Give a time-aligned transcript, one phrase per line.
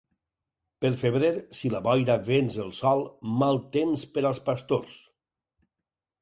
[0.85, 3.05] Pel febrer, si la boira venç el sol,
[3.45, 4.99] mal temps per als pastors.